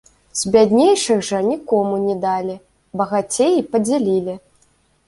[0.39, 2.59] З бяднейшых жа нікому не далі,
[3.03, 4.41] багацеі падзялілі.